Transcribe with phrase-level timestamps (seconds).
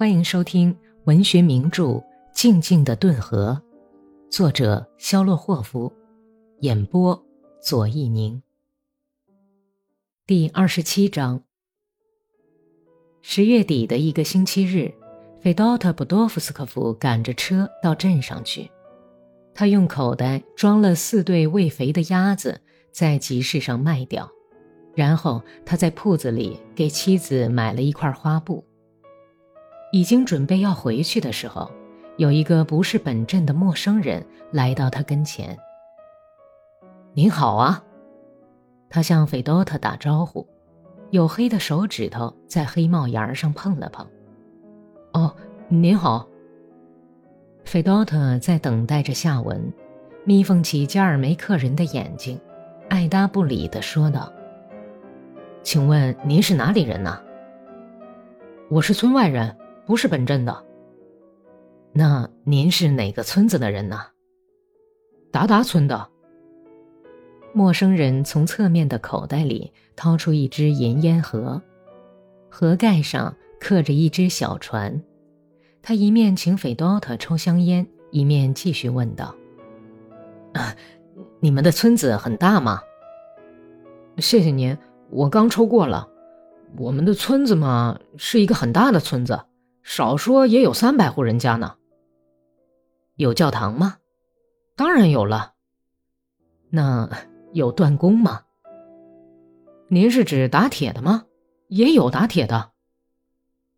[0.00, 0.74] 欢迎收听
[1.04, 1.84] 文学名著
[2.32, 3.60] 《静静的顿河》，
[4.34, 5.92] 作者肖洛霍夫，
[6.60, 7.22] 演播
[7.60, 8.42] 左一宁。
[10.26, 11.44] 第二十七章。
[13.20, 14.90] 十月底的一个星期日，
[15.38, 18.70] 费多特·布多夫斯科夫赶着车到镇上去。
[19.52, 22.58] 他用口袋装了四对喂肥的鸭子，
[22.90, 24.26] 在集市上卖掉。
[24.94, 28.64] 然后他在铺子里给妻子买了一块花布。
[29.92, 31.70] 已经准备要回去的时候，
[32.16, 35.58] 有一个不是本镇的陌生人来到他跟前。
[37.12, 37.82] “您好啊！”
[38.88, 40.46] 他向费多特打招呼，
[41.10, 44.06] 黝黑的手指头在黑帽檐上碰了碰。
[45.12, 45.34] “哦，
[45.68, 46.28] 您好。”
[47.64, 49.72] 费多特在等待着下文，
[50.24, 52.40] 眯缝起加尔梅克人的眼睛，
[52.88, 54.32] 爱答不理地说道。
[55.62, 57.20] 请问您是哪里人呢？
[58.70, 59.54] 我是村外人，
[59.90, 60.64] 不是本镇的。
[61.92, 64.00] 那您是哪个村子的人呢？
[65.32, 66.08] 达达村的。
[67.52, 71.60] 陌生人从侧面的口袋里掏出一只银烟盒，
[72.48, 75.02] 盒盖上刻着一只小船。
[75.82, 79.34] 他一面请斐多特抽香烟，一面继续问道
[80.54, 80.72] ：“啊，
[81.40, 82.80] 你们的村子很大吗？”
[84.18, 84.78] 谢谢您。
[85.10, 86.08] 我刚抽过了，
[86.78, 89.40] 我们的村子嘛是一个很大的村子，
[89.82, 91.76] 少说也有三百户人家呢。
[93.16, 93.96] 有教堂吗？
[94.76, 95.54] 当然有了。
[96.70, 97.08] 那
[97.52, 98.42] 有锻工吗？
[99.88, 101.24] 您是指打铁的吗？
[101.68, 102.70] 也有打铁的。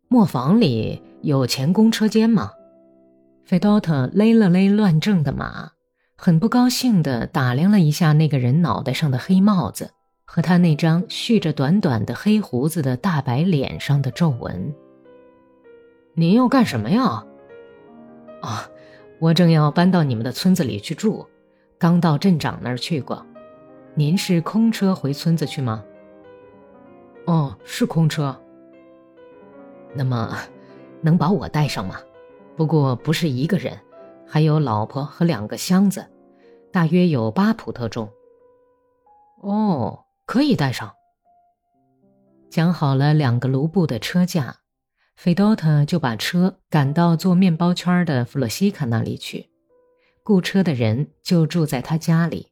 [0.07, 2.51] 磨坊里有钳工车间吗？
[3.45, 5.71] 费多特勒了勒乱挣的马，
[6.15, 9.91] 很不高兴地打量了一下那个人脑袋上的黑帽子。
[10.25, 14.73] 和他那张蓄着短短的黑胡子的大白脸上的皱纹。
[16.15, 17.25] 您要干什么呀？
[18.41, 18.69] 啊，
[19.19, 21.27] 我正要搬到你们的村子里去住，
[21.77, 23.25] 刚到镇长那儿去过。
[23.95, 25.83] 您是空车回村子去吗？
[27.25, 28.39] 哦，是空车。
[29.93, 30.37] 那么，
[31.01, 31.97] 能把我带上吗？
[32.55, 33.77] 不过不是一个人，
[34.27, 36.05] 还有老婆和两个箱子，
[36.71, 38.09] 大约有八普特重。
[39.41, 39.99] 哦。
[40.25, 40.93] 可以带上。
[42.49, 44.55] 讲好了两个卢布的车价，
[45.15, 49.49] 费多特就把车赶到做面包圈的弗洛西卡那里去。
[50.23, 52.47] 雇车的人就住在他家里。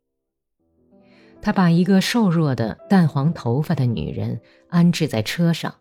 [1.41, 5.75] 他把一个瘦弱的淡黄头发的女人安置在车上，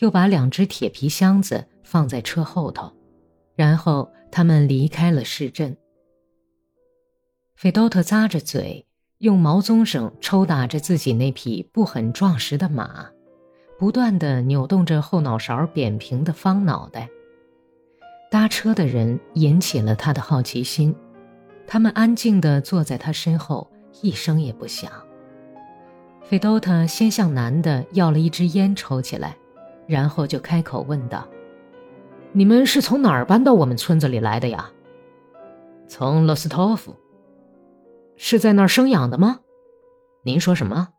[0.00, 2.92] 又把两只铁皮箱子放在车后头，
[3.54, 5.76] 然后他们离开了市镇。
[7.56, 8.86] 费多特咂着嘴。
[9.18, 13.08] 用毛棕绳抽打着自己那匹不很壮实的马，
[13.82, 17.08] 不断地扭动着后脑勺扁平的方脑袋。
[18.30, 20.94] 搭车的人引起了他的好奇心，
[21.66, 23.68] 他们安静地坐在他身后，
[24.00, 24.88] 一声也不响。
[26.22, 29.36] 费多特先向男的要了一支烟抽起来，
[29.88, 31.26] 然后就开口问道
[32.30, 34.70] ：“你们是从哪儿搬到我们村子里来的呀
[35.90, 36.94] ？”“从罗斯托夫。”
[38.14, 39.40] 是在那儿生养的吗？
[40.22, 40.90] 您说什么？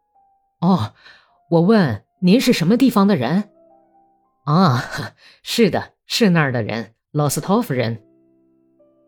[0.60, 0.92] 哦，
[1.50, 3.50] 我问您是什么地方的人？
[4.46, 4.82] 啊，
[5.44, 8.02] 是的，是那儿的人，罗斯托夫人。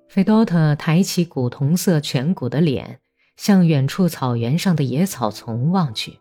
[0.10, 3.00] 费多特抬起古铜色颧骨的脸，
[3.38, 6.20] 向远处草原上的野草丛望去。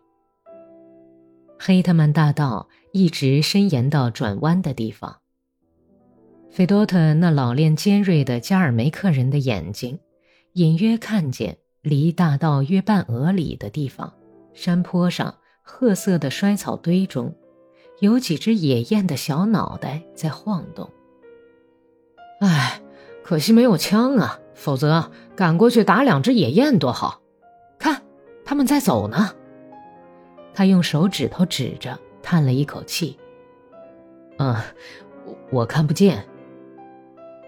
[1.59, 5.17] 黑特曼大道一直伸延到转弯的地方。
[6.49, 9.99] 费多特那老练尖锐的加尔梅克人的眼睛，
[10.53, 11.57] 隐约看见。
[11.81, 14.13] 离大道约半俄里的地方，
[14.53, 15.35] 山坡上
[15.67, 17.35] 褐色的衰草堆中，
[17.99, 20.89] 有几只野雁的小脑袋在晃动。
[22.39, 22.79] 唉，
[23.23, 27.19] 可惜没有枪啊，否则赶过去打两只野雁多好。
[27.79, 28.03] 看，
[28.45, 29.33] 他们在走呢。
[30.53, 33.17] 他用手指头指着，叹了一口气。
[34.37, 34.55] 嗯，
[35.25, 36.25] 我我看不见。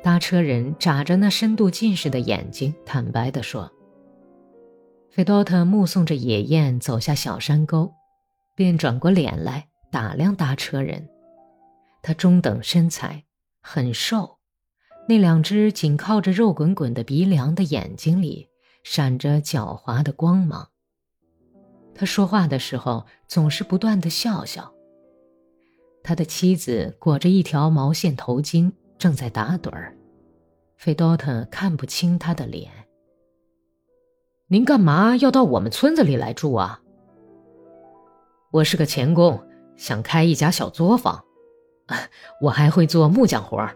[0.03, 3.71] 搭车人眨着那深度近视的眼睛，坦白地说。
[5.09, 7.93] 费多特目送着野雁走下小山沟，
[8.57, 11.07] 便转过脸来打量搭车人。
[12.01, 13.23] 他中等身材，
[13.61, 14.39] 很瘦，
[15.07, 18.47] 那两只紧靠着肉滚滚的鼻梁的眼睛里
[18.83, 20.69] 闪着狡猾的光芒。
[21.93, 24.73] 他说话的时候总是不断的笑笑。
[26.03, 29.95] 他的妻子裹着一条毛线头巾，正在打盹儿。
[30.77, 32.71] 费多特看不清他的脸。
[34.47, 36.81] 您干嘛要到我们村子里来住啊？
[38.51, 39.43] 我是个钳工，
[39.75, 41.21] 想开一家小作坊。
[42.41, 43.75] 我还会做木匠活儿。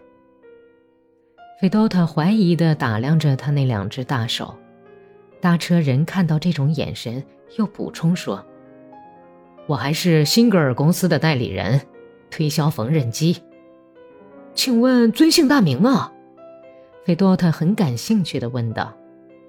[1.60, 4.54] 费多特怀疑地打量着他那两只大手，
[5.40, 7.22] 搭车人看到这种眼神，
[7.58, 8.44] 又补充说
[9.68, 11.80] ：“我还是辛格尔公司的代理人，
[12.30, 13.42] 推销缝纫机。
[14.54, 16.12] 请问尊姓大名啊？”
[17.04, 18.94] 费多特很感兴趣地问道。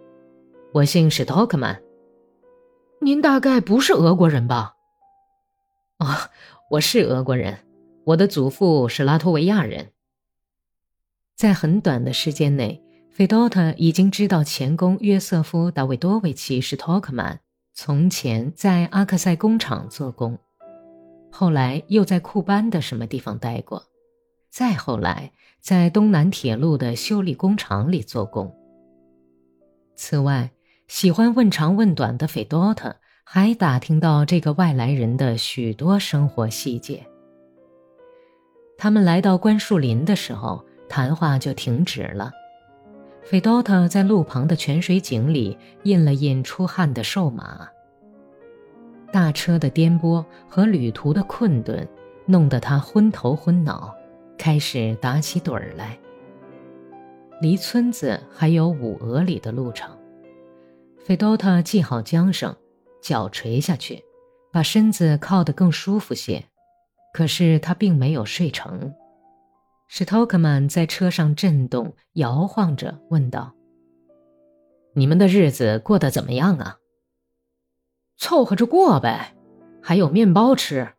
[0.73, 1.81] “我姓史托克曼。
[2.99, 4.73] 您大概不是俄国人吧
[6.03, 6.29] ？”“哦，
[6.69, 7.57] 我是俄国人。”
[8.05, 9.91] 我的祖父是拉脱维亚人。
[11.37, 17.39] 在很短的时间内，费多特已经知道钳工约瑟夫·达维多维奇是托克曼，
[17.73, 20.37] 从前在阿克塞工厂做工，
[21.31, 23.81] 后来又在库班的什么地方待过，
[24.49, 28.53] 再后来在东南铁路的修理工厂里做工。
[29.95, 30.51] 此外，
[30.89, 37.03] 喜欢问长问短的费多特还打听到这个外来人的许多生活细节。
[38.77, 42.31] 他们来到关树林的时候，谈话就停止了。
[43.23, 47.67] 费多特在路旁的泉水井里印了印出汗的瘦马。
[49.11, 51.87] 大车的颠簸和旅途的困顿，
[52.25, 53.95] 弄得他昏头昏脑，
[54.37, 55.97] 开始打起盹儿来。
[57.39, 59.89] 离村子还有五俄里的路程，
[61.05, 62.53] 费多特系好缰绳，
[63.03, 64.03] 脚垂下去，
[64.51, 66.45] 把身子靠得更舒服些。
[67.13, 68.95] 可是他并没有睡成，
[69.87, 73.53] 史托克曼在车上震动摇晃着问道
[74.95, 76.79] ：“你们的日子过得怎么样啊
[78.17, 79.35] ？”“凑合着过呗，
[79.81, 80.93] 还有面包吃。”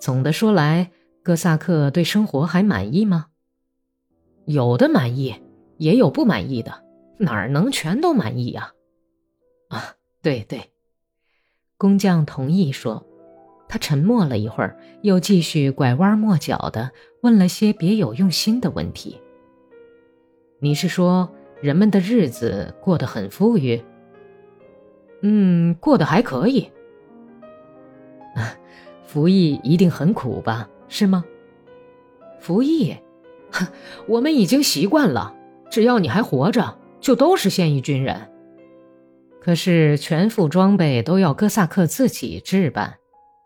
[0.00, 0.90] 总的说来，
[1.22, 3.26] 哥萨克对生活还满意吗？
[4.46, 5.34] 有的满意，
[5.78, 6.84] 也有不满意的，
[7.18, 8.72] 哪儿能全都满意呀？
[9.68, 10.70] 啊，对对，
[11.84, 13.04] 工匠同意说。
[13.68, 16.90] 他沉默了一会儿，又继续拐弯抹角的
[17.20, 19.20] 问了些别有用心的问题。
[20.60, 23.84] 你是说人们的日子过得很富裕？
[25.20, 26.70] 嗯，过得还可以。
[29.04, 30.66] 服役一定很苦吧？
[30.88, 31.22] 是吗？
[32.40, 32.96] 服役，
[33.50, 33.66] 哼，
[34.08, 35.34] 我们已经习惯了。
[35.68, 38.30] 只要你还活着，就都是现役军人。
[39.44, 42.94] 可是全副装备都要哥萨克自己置办。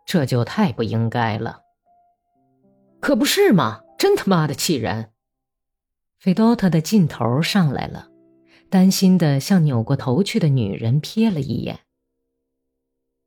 [0.06, 1.62] 这就太不应该了，
[3.00, 3.80] 可不是吗？
[3.98, 5.10] 真他妈的气人！
[6.20, 8.06] 费多特的劲头上来了，
[8.70, 11.80] 担心的向扭过头去的女人瞥了一眼。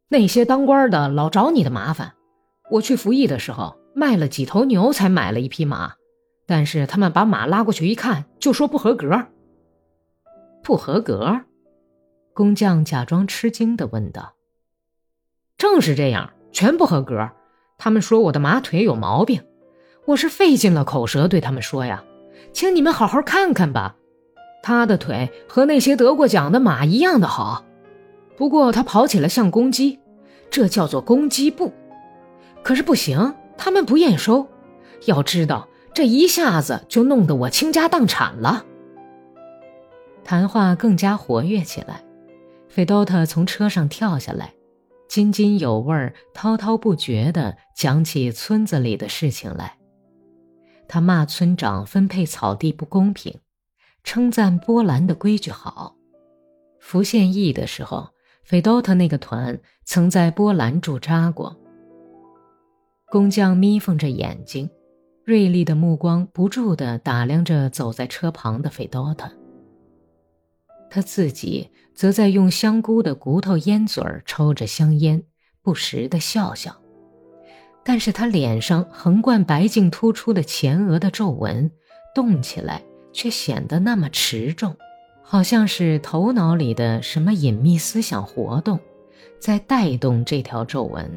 [0.07, 2.13] 那些当官的老找你的麻烦，
[2.71, 5.93] 我去服役的时候卖了几头牛才买了一匹马，
[6.47, 9.27] 但是他们把马拉过去一看，就说不合格。
[10.63, 11.41] 不合格？
[12.33, 14.33] 工匠假装吃惊的问道。
[15.57, 16.33] 正是这样。
[16.53, 17.29] 全不合格，
[17.77, 19.41] 他们说我的马腿有毛病，
[20.05, 22.03] 我是费尽了口舌对他们说呀，
[22.51, 23.95] 请你们好好看看吧，
[24.61, 27.63] 他的腿和那些得过奖的马一样的好，
[28.35, 29.97] 不过他跑起来像公鸡，
[30.49, 31.71] 这叫做公鸡步，
[32.63, 34.45] 可是不行，他们不验收，
[35.05, 38.65] 要知道这一下子就弄得我倾家荡产了。
[40.25, 42.03] 谈话更加活跃起来，
[42.71, 44.53] 费多特从车上跳下来。
[45.09, 49.77] 津津有味儿、滔滔不绝地讲起村子里的事情来。
[50.87, 53.37] 他骂村长分配草地不公平，
[54.05, 55.97] 称赞波兰的规矩好。
[56.79, 58.07] 服现役的时候，
[58.45, 61.57] 费多特那个团曾在波兰驻扎过。
[63.09, 64.69] 工匠眯缝着眼睛，
[65.25, 69.29] 锐利的目光不住地打量着走在车旁的费多特。
[70.93, 75.23] 他自己则在用香菇的骨头烟嘴儿抽着香烟，
[75.61, 76.75] 不时地笑笑。
[77.81, 81.71] 但是他脸上横贯白净突出的前额的皱纹，
[82.13, 82.83] 动起来
[83.13, 84.75] 却显得那么持重，
[85.23, 88.77] 好像是头脑里的什么隐秘思想活动，
[89.39, 91.09] 在带动这条皱纹。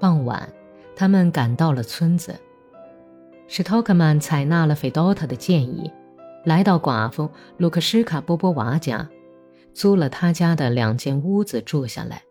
[0.00, 0.52] 傍晚，
[0.96, 2.34] 他们赶到了村子。
[3.46, 5.88] 史托克曼采纳了费多特的建议。
[6.44, 9.08] 来到寡妇卢克什卡波波娃家，
[9.74, 12.22] 租了他家的两间屋子住下来。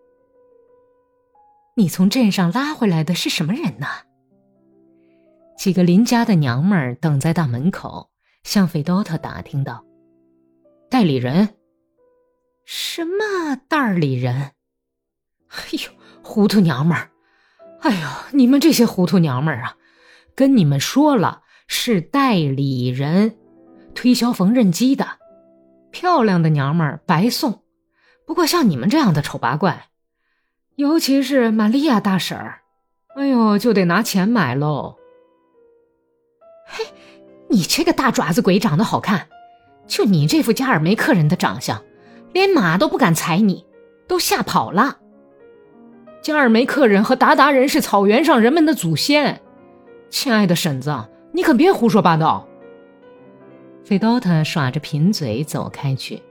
[1.76, 3.88] 你从镇上拉回来的是什么人呢？
[5.58, 8.10] 几个邻家的娘们儿等在大门口，
[8.44, 9.86] 向费多特打听道
[10.90, 11.50] ：“代理人？
[12.66, 14.34] 什么代理人？
[15.50, 15.92] 哎呦，
[16.24, 17.12] 糊涂娘们儿！
[17.82, 19.78] 哎呦，你们这些糊涂娘们儿啊！
[20.36, 23.36] 跟你们说了，是代理人。”
[23.94, 25.08] 推销缝纫机的，
[25.92, 27.64] 漂亮的娘们儿白送。
[28.26, 29.88] 不过像你们这样的丑八怪，
[30.76, 32.62] 尤其是玛利亚大婶儿，
[33.16, 34.96] 哎呦，就得拿钱买喽。
[36.66, 36.86] 嘿，
[37.50, 39.28] 你这个大爪子鬼长得好看，
[39.88, 41.84] 就你这副加尔梅克人的长相，
[42.32, 43.66] 连马都不敢踩你，
[44.08, 45.00] 都吓跑了。
[46.22, 49.42] 加尔梅克人和鞑靼人是草原上人们的祖先。
[50.10, 52.48] 亲爱的婶子，你可别胡说八道。
[53.90, 56.22] 费多特耍着贫嘴走开去。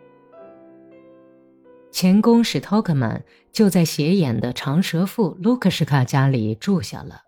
[1.90, 7.22] 前公使托克曼就在斜眼的长舌妇卢克什卡家里住下了。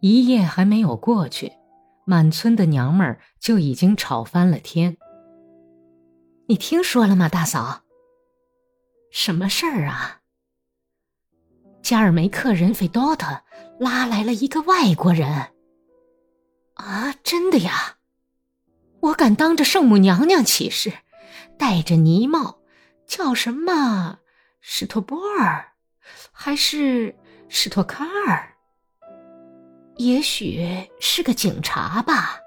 [0.00, 1.52] 一夜还没有过去，
[2.04, 4.96] 满村的娘们儿就已经吵翻了天。
[6.48, 7.82] 你听说了吗，大嫂？
[9.12, 10.18] 什么事儿啊？
[11.80, 13.44] 加尔梅克人费多特
[13.78, 15.28] 拉来了一个外国人。
[16.74, 17.97] 啊，真的呀！
[19.08, 20.92] 我敢当着圣母娘娘起誓，
[21.58, 22.58] 戴着呢帽，
[23.06, 24.18] 叫什么
[24.60, 25.72] 史托波尔，
[26.30, 27.16] 还是
[27.48, 28.54] 史托卡尔？
[29.96, 32.38] 也许是个警察吧？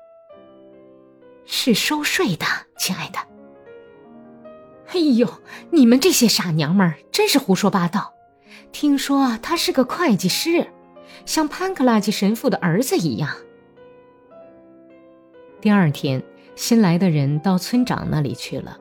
[1.45, 2.45] 是收税的，
[2.77, 3.17] 亲爱的。
[4.93, 5.27] 哎呦，
[5.71, 8.13] 你们这些傻娘们儿真是胡说八道！
[8.71, 10.67] 听说他是个会计师，
[11.25, 13.35] 像潘克拉基神父的儿子一样。
[15.59, 16.23] 第二天，
[16.55, 18.77] 新来的人到村长那里去了。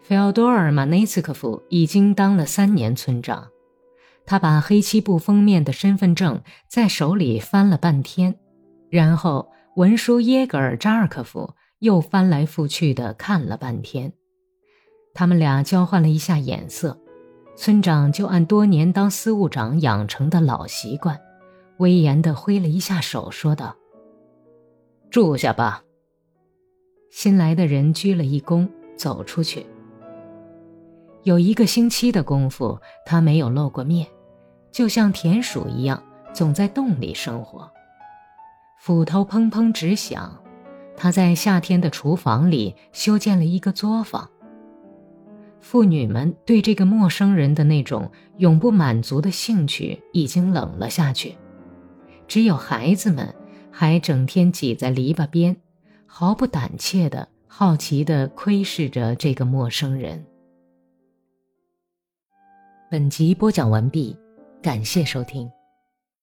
[0.00, 3.48] 费奥多尔·马内斯科夫已经当了三年村长，
[4.26, 8.36] 他把黑漆布封面的身份证在手里翻了半天，
[8.90, 14.12] 然后文书耶格尔·扎尔科夫又翻来覆去的看了半天。
[15.14, 17.00] 他们俩交换了一下眼色。
[17.56, 21.20] 村长就按多年当司务长养成的老习惯，
[21.78, 23.76] 威严地挥了一下手，说道
[25.08, 25.82] ：“住下吧。”
[27.16, 29.64] 新来的人鞠了一躬，走出去。
[31.22, 34.04] 有一个星期的功夫，他没有露过面，
[34.72, 36.02] 就像田鼠一样，
[36.32, 37.70] 总在洞里生活。
[38.80, 40.42] 斧头砰砰直响，
[40.96, 44.28] 他在夏天的厨房里修建了一个作坊。
[45.60, 51.36] 妇女们对这个陌生人的那种永不满足的兴趣已经冷了下去，
[52.26, 53.32] 只有孩子们
[53.70, 55.56] 还整天挤在篱笆边，
[56.16, 60.24] 毫不胆怯的好奇地窥视着这个陌生人。
[62.88, 64.16] 本集播讲完毕，
[64.62, 65.50] 感谢收听。